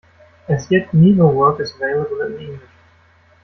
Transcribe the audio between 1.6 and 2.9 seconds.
available in English.